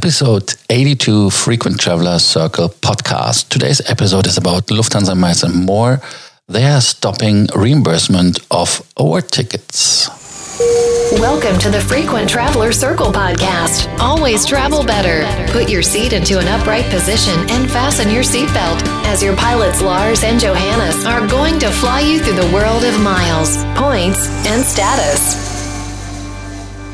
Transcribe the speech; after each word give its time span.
episode 0.00 0.54
82 0.70 1.28
Frequent 1.28 1.78
Traveler 1.78 2.18
Circle 2.18 2.70
podcast. 2.70 3.50
Today's 3.50 3.82
episode 3.90 4.26
is 4.26 4.38
about 4.38 4.68
Lufthansa 4.68 5.14
Miles 5.14 5.42
and 5.42 5.66
more. 5.66 6.00
They 6.48 6.64
are 6.64 6.80
stopping 6.80 7.48
reimbursement 7.54 8.38
of 8.50 8.80
award 8.96 9.28
tickets. 9.28 10.08
Welcome 11.20 11.58
to 11.58 11.68
the 11.68 11.82
Frequent 11.82 12.30
Traveler 12.30 12.72
Circle 12.72 13.12
podcast. 13.12 13.94
Always 13.98 14.46
travel 14.46 14.82
better. 14.82 15.18
Put 15.52 15.68
your 15.68 15.82
seat 15.82 16.14
into 16.14 16.38
an 16.38 16.48
upright 16.48 16.86
position 16.86 17.38
and 17.50 17.70
fasten 17.70 18.08
your 18.08 18.22
seatbelt 18.22 18.80
as 19.04 19.22
your 19.22 19.36
pilots 19.36 19.82
Lars 19.82 20.24
and 20.24 20.40
Johannes 20.40 21.04
are 21.04 21.26
going 21.28 21.58
to 21.58 21.70
fly 21.70 22.00
you 22.00 22.20
through 22.20 22.40
the 22.40 22.54
world 22.54 22.84
of 22.84 22.98
miles, 23.02 23.54
points, 23.78 24.26
and 24.46 24.64
status 24.64 25.49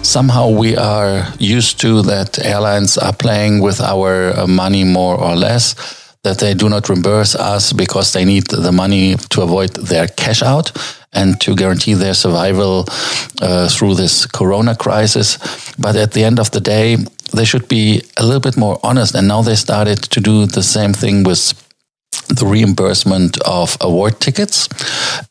somehow 0.07 0.49
we 0.49 0.77
are 0.77 1.27
used 1.39 1.81
to 1.81 2.03
that 2.03 2.39
airlines 2.45 2.97
are 2.97 3.13
playing 3.13 3.61
with 3.61 3.81
our 3.81 4.33
uh, 4.33 4.47
money 4.47 4.85
more 4.85 5.21
or 5.21 5.35
less 5.35 5.75
that 6.23 6.39
they 6.39 6.55
do 6.55 6.69
not 6.69 6.89
reimburse 6.89 7.35
us 7.35 7.73
because 7.73 8.13
they 8.13 8.25
need 8.25 8.47
the 8.49 8.73
money 8.73 9.17
to 9.31 9.43
avoid 9.43 9.71
their 9.75 10.09
cash 10.09 10.43
out 10.43 10.73
and 11.13 11.41
to 11.41 11.55
guarantee 11.55 11.95
their 11.95 12.15
survival 12.15 12.85
uh, 13.41 13.69
through 13.69 13.95
this 13.95 14.27
corona 14.27 14.75
crisis. 14.75 15.39
But 15.79 15.97
at 15.97 16.13
the 16.13 16.25
end 16.25 16.39
of 16.39 16.51
the 16.51 16.61
day, 16.61 16.97
they 17.33 17.45
should 17.45 17.69
be 17.69 18.03
a 18.17 18.25
little 18.25 18.41
bit 18.41 18.57
more 18.57 18.79
honest. 18.83 19.15
And 19.15 19.29
now 19.29 19.43
they 19.43 19.55
started 19.55 20.03
to 20.03 20.21
do 20.21 20.47
the 20.47 20.63
same 20.63 20.93
thing 20.93 21.23
with 21.25 21.66
the 22.29 22.47
reimbursement 22.47 23.39
of 23.43 23.77
award 23.81 24.21
tickets. 24.21 24.69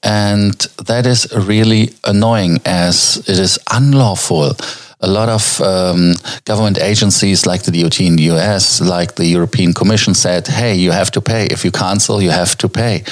And 0.03 0.53
that 0.85 1.05
is 1.05 1.27
really 1.35 1.93
annoying 2.03 2.59
as 2.65 3.17
it 3.27 3.39
is 3.39 3.59
unlawful. 3.71 4.53
A 5.01 5.07
lot 5.07 5.29
of 5.29 5.61
um, 5.61 6.13
government 6.45 6.79
agencies 6.79 7.45
like 7.45 7.63
the 7.63 7.71
DOT 7.71 7.99
in 7.99 8.15
the 8.15 8.31
US, 8.31 8.81
like 8.81 9.15
the 9.15 9.25
European 9.25 9.73
Commission 9.73 10.13
said, 10.13 10.47
hey, 10.47 10.75
you 10.75 10.91
have 10.91 11.11
to 11.11 11.21
pay. 11.21 11.45
If 11.47 11.63
you 11.65 11.71
cancel, 11.71 12.21
you 12.21 12.31
have 12.31 12.57
to 12.57 12.69
pay. 12.69 13.03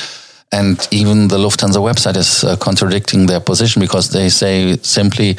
And 0.53 0.87
even 0.91 1.29
the 1.29 1.37
Lufthansa 1.37 1.81
website 1.81 2.15
is 2.15 2.43
uh, 2.43 2.55
contradicting 2.57 3.25
their 3.25 3.39
position 3.39 3.79
because 3.81 4.11
they 4.11 4.29
say 4.29 4.77
simply 4.83 5.31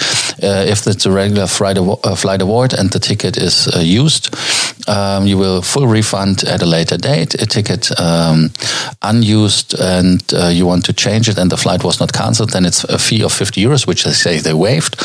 uh, 0.43 0.67
if 0.67 0.85
it's 0.89 1.07
a 1.07 1.13
regular 1.13 1.47
flight, 1.47 1.79
uh, 1.79 2.45
award 2.45 2.75
and 2.75 2.91
the 2.91 2.99
ticket 2.99 3.37
is 3.37 3.69
uh, 3.69 3.79
used, 3.79 4.35
um, 4.87 5.27
you 5.27 5.39
will 5.39 5.63
full 5.63 5.87
refund 5.87 6.45
at 6.45 6.63
a 6.63 6.67
later 6.67 6.97
date. 6.97 7.35
A 7.35 7.47
ticket 7.47 7.91
um, 8.01 8.51
unused 9.03 9.75
and 9.81 10.23
uh, 10.35 10.49
you 10.49 10.67
want 10.67 10.85
to 10.87 10.93
change 10.93 11.29
it 11.29 11.39
and 11.39 11.51
the 11.51 11.57
flight 11.57 11.85
was 11.85 12.01
not 12.01 12.13
cancelled, 12.13 12.51
then 12.51 12.65
it's 12.65 12.85
a 12.85 12.99
fee 12.99 13.23
of 13.23 13.33
50 13.33 13.63
euros, 13.63 13.87
which 13.87 14.05
they 14.05 14.13
say 14.13 14.39
they 14.39 14.55
waived. 14.55 15.01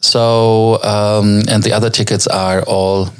So, 0.00 0.82
um, 0.82 1.42
and 1.48 1.62
the 1.62 1.72
other 1.72 1.90
tickets 1.90 2.26
are 2.26 2.62
all 2.62 3.10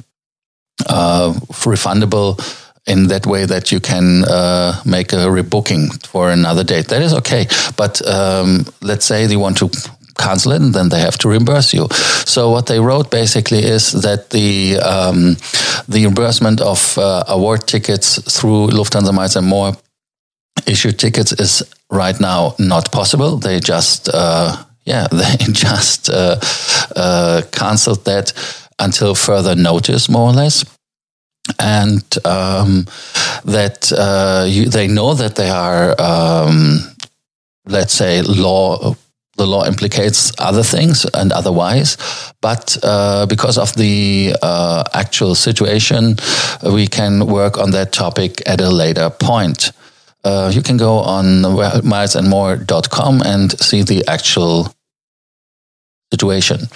uh, 0.89 1.33
refundable 1.65 2.41
in 2.87 3.07
that 3.09 3.27
way 3.27 3.45
that 3.47 3.71
you 3.71 3.79
can 3.79 4.25
uh, 4.25 4.81
make 4.85 5.13
a 5.13 5.27
rebooking 5.29 6.05
for 6.09 6.31
another 6.31 6.65
date. 6.65 6.89
That 6.89 7.03
is 7.03 7.15
okay. 7.15 7.47
But 7.77 8.07
um, 8.09 8.67
let's 8.81 9.05
say 9.05 9.27
they 9.27 9.37
want 9.37 9.59
to 9.59 9.71
cancel 10.23 10.53
it 10.53 10.63
and 10.63 10.75
then 10.75 10.89
they 10.89 11.01
have 11.01 11.19
to 11.19 11.29
reimburse 11.29 11.75
you. 11.75 11.87
So 12.25 12.51
what 12.51 12.67
they 12.67 12.81
wrote 12.81 13.11
basically 13.11 13.63
is 13.77 13.93
that 14.03 14.31
the 14.31 14.79
um, 14.79 15.37
the 15.89 16.01
reimbursement 16.01 16.61
of 16.61 16.99
uh, 16.99 17.25
award 17.29 17.67
tickets 17.67 18.09
through 18.37 18.69
Lufthansa 18.69 19.13
Miles 19.13 19.37
and 19.37 19.47
More 19.47 19.73
issued 20.67 20.99
tickets 20.99 21.33
is 21.33 21.63
right 21.91 22.19
now 22.21 22.55
not 22.59 22.93
possible. 22.93 23.39
They 23.39 23.61
just 23.61 24.09
uh, 24.13 24.57
yeah 24.85 25.07
they 25.13 25.37
just 25.53 26.11
uh, 26.11 26.37
uh 26.97 27.43
canceled 27.53 28.05
that 28.05 28.33
until 28.79 29.15
further 29.15 29.55
notice, 29.55 30.09
more 30.09 30.31
or 30.31 30.35
less 30.35 30.65
and 31.59 32.05
um, 32.25 32.87
that 33.45 33.93
uh, 33.93 34.45
you, 34.49 34.67
they 34.67 34.87
know 34.87 35.15
that 35.15 35.37
they 35.37 35.51
are, 35.51 36.01
um, 36.01 36.79
let's 37.67 37.93
say, 37.93 38.23
law. 38.23 38.95
The 39.37 39.47
law 39.47 39.65
implicates 39.65 40.31
other 40.39 40.63
things 40.63 41.07
and 41.15 41.33
otherwise, 41.33 41.97
but 42.43 42.77
uh, 42.83 43.25
because 43.27 43.57
of 43.57 43.75
the 43.77 44.37
uh, 44.43 44.85
actual 44.93 45.35
situation, 45.35 46.17
we 46.71 46.87
can 46.87 47.27
work 47.27 47.57
on 47.57 47.71
that 47.71 47.93
topic 47.93 48.43
at 48.47 48.61
a 48.61 48.69
later 48.69 49.09
point. 49.09 49.73
Uh, 50.23 50.51
you 50.55 50.63
can 50.63 50.77
go 50.77 50.99
on 50.99 51.43
milesandmore.com 51.83 53.23
and 53.25 53.59
see 53.59 53.83
the 53.83 54.05
actual 54.07 54.73
situation 56.13 56.69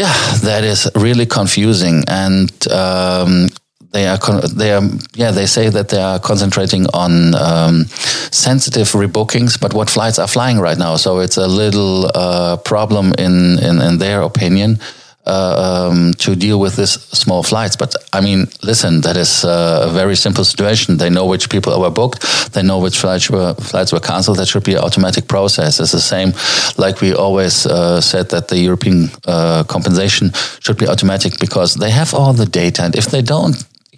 yeah, 0.00 0.36
that 0.44 0.64
is 0.64 0.90
really 0.94 1.26
confusing, 1.26 2.04
and 2.08 2.50
um, 2.68 3.48
they 3.92 4.06
are 4.06 4.18
they 4.54 4.72
are 4.72 4.82
yeah 5.14 5.32
they 5.32 5.46
say 5.46 5.68
that 5.68 5.88
they 5.88 6.00
are 6.00 6.18
concentrating 6.18 6.86
on 6.94 7.34
um, 7.34 7.84
sensitive 8.30 8.88
rebookings, 8.92 9.60
but 9.60 9.74
what 9.74 9.90
flights 9.90 10.18
are 10.18 10.28
flying 10.28 10.58
right 10.60 10.78
now? 10.78 10.96
So 10.96 11.18
it's 11.18 11.36
a 11.36 11.46
little 11.46 12.10
uh, 12.14 12.56
problem 12.58 13.12
in, 13.18 13.58
in 13.58 13.80
in 13.80 13.98
their 13.98 14.22
opinion 14.22 14.78
uh, 15.26 15.88
um, 15.90 16.12
to 16.14 16.34
deal 16.34 16.58
with 16.58 16.76
this 16.76 16.92
small 17.12 17.42
flights. 17.42 17.76
But 17.76 17.94
I 18.12 18.20
mean, 18.20 18.46
listen, 18.62 19.00
that 19.02 19.16
is 19.16 19.44
uh, 19.44 19.86
a 19.88 19.92
very 19.92 20.16
simple 20.16 20.44
situation. 20.44 20.96
They 20.96 21.10
know 21.10 21.26
which 21.26 21.50
people 21.50 21.78
were 21.78 21.90
booked. 21.90 22.52
They 22.52 22.62
know 22.62 22.78
which 22.78 22.98
flights 22.98 23.30
were 23.30 23.54
flights 23.54 23.92
were 23.92 24.00
cancelled. 24.00 24.38
That 24.38 24.48
should 24.48 24.64
be 24.64 24.74
an 24.74 24.84
automatic 24.84 25.28
process. 25.28 25.80
It's 25.80 25.92
the 25.92 26.00
same, 26.00 26.32
like 26.78 27.00
we 27.00 27.14
always 27.14 27.66
uh, 27.66 28.00
said 28.00 28.30
that 28.30 28.48
the 28.48 28.58
European 28.58 29.10
uh, 29.26 29.64
compensation 29.64 30.32
should 30.60 30.78
be 30.78 30.88
automatic 30.88 31.38
because 31.38 31.74
they 31.74 31.90
have 31.90 32.14
all 32.14 32.32
the 32.32 32.46
data, 32.46 32.82
and 32.82 32.96
if 32.96 33.06
they 33.06 33.22
don't, 33.22 33.56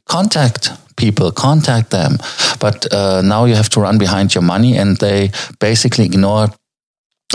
contact 0.09 0.71
people, 0.97 1.33
contact 1.33 1.91
them. 1.91 2.19
But 2.61 2.93
uh, 2.93 3.23
now 3.23 3.45
you 3.45 3.55
have 3.55 3.69
to 3.71 3.81
run 3.81 3.99
behind 3.99 4.35
your 4.35 4.43
money, 4.43 4.77
and 4.77 4.97
they 4.99 5.31
basically 5.59 6.05
ignore 6.05 6.49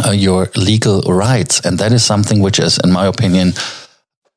uh, 0.06 0.12
your 0.12 0.50
legal 0.56 1.02
rights. 1.02 1.66
And 1.66 1.80
that 1.80 1.92
is 1.92 2.06
something 2.06 2.42
which 2.42 2.60
is, 2.60 2.80
in 2.84 2.92
my 2.92 3.06
opinion, 3.06 3.54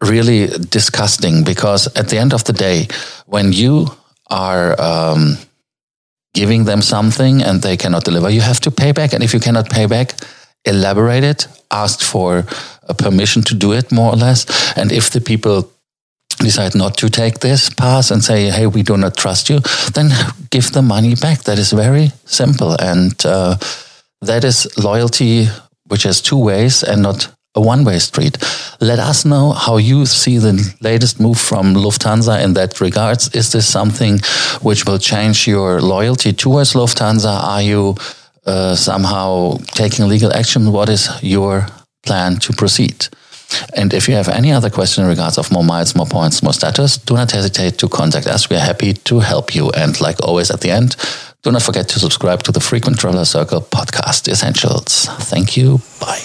really 0.00 0.46
disgusting 0.70 1.44
because 1.44 1.86
at 1.96 2.08
the 2.08 2.18
end 2.18 2.32
of 2.32 2.44
the 2.44 2.52
day, 2.52 2.88
when 3.26 3.52
you 3.52 3.86
are 4.30 4.80
um, 4.80 5.36
giving 6.34 6.64
them 6.64 6.82
something 6.82 7.42
and 7.42 7.62
they 7.62 7.76
cannot 7.76 8.04
deliver, 8.04 8.30
you 8.30 8.40
have 8.40 8.60
to 8.60 8.70
pay 8.70 8.92
back. 8.92 9.12
And 9.12 9.22
if 9.22 9.34
you 9.34 9.40
cannot 9.40 9.68
pay 9.68 9.86
back, 9.86 10.14
elaborate 10.64 11.24
it, 11.24 11.46
ask 11.70 12.00
for 12.00 12.46
a 12.88 12.94
permission 12.94 13.42
to 13.42 13.54
do 13.54 13.72
it 13.72 13.92
more 13.92 14.12
or 14.12 14.16
less. 14.16 14.46
And 14.76 14.92
if 14.92 15.10
the 15.10 15.20
people 15.20 15.70
decide 16.40 16.74
not 16.74 16.96
to 16.98 17.08
take 17.08 17.38
this 17.38 17.70
pass 17.70 18.10
and 18.10 18.24
say, 18.24 18.50
hey, 18.50 18.66
we 18.66 18.82
do 18.82 18.96
not 18.96 19.16
trust 19.16 19.48
you, 19.48 19.60
then 19.94 20.10
give 20.50 20.72
the 20.72 20.82
money 20.82 21.14
back. 21.14 21.44
That 21.44 21.58
is 21.58 21.72
very 21.72 22.10
simple. 22.24 22.76
And 22.80 23.14
uh, 23.24 23.56
that 24.22 24.44
is 24.44 24.68
loyalty, 24.76 25.48
which 25.86 26.02
has 26.04 26.20
two 26.20 26.38
ways 26.38 26.82
and 26.82 27.02
not 27.02 27.32
a 27.54 27.60
one 27.60 27.84
way 27.84 27.98
street. 27.98 28.38
Let 28.80 28.98
us 28.98 29.24
know 29.24 29.52
how 29.52 29.78
you 29.78 30.06
see 30.06 30.38
the 30.38 30.74
latest 30.80 31.20
move 31.20 31.38
from 31.38 31.74
Lufthansa 31.74 32.42
in 32.42 32.54
that 32.54 32.80
regards. 32.80 33.34
Is 33.34 33.52
this 33.52 33.68
something 33.68 34.20
which 34.62 34.86
will 34.86 34.98
change 34.98 35.48
your 35.48 35.80
loyalty 35.80 36.32
towards 36.32 36.74
Lufthansa? 36.74 37.42
Are 37.42 37.62
you 37.62 37.96
uh, 38.46 38.74
somehow 38.76 39.58
taking 39.74 40.08
legal 40.08 40.32
action? 40.32 40.72
What 40.72 40.88
is 40.88 41.08
your 41.22 41.66
plan 42.04 42.36
to 42.40 42.52
proceed? 42.52 43.08
And 43.74 43.92
if 43.92 44.08
you 44.08 44.14
have 44.14 44.28
any 44.28 44.52
other 44.52 44.70
question 44.70 45.04
in 45.04 45.10
regards 45.10 45.38
of 45.38 45.50
more 45.50 45.64
miles, 45.64 45.94
more 45.94 46.06
points, 46.06 46.42
more 46.42 46.52
status, 46.52 46.98
do 46.98 47.14
not 47.14 47.30
hesitate 47.30 47.78
to 47.78 47.88
contact 47.88 48.26
us. 48.26 48.48
We 48.48 48.56
are 48.56 48.60
happy 48.60 48.92
to 48.92 49.20
help 49.20 49.54
you. 49.54 49.70
And 49.70 50.00
like 50.00 50.22
always 50.22 50.50
at 50.50 50.60
the 50.60 50.70
end, 50.70 50.96
do 51.42 51.50
not 51.50 51.62
forget 51.62 51.88
to 51.88 51.98
subscribe 51.98 52.42
to 52.44 52.52
the 52.52 52.60
Frequent 52.60 52.98
Traveler 52.98 53.24
Circle 53.24 53.62
podcast 53.62 54.28
essentials. 54.28 55.06
Thank 55.30 55.56
you. 55.56 55.78
Bye. 56.00 56.20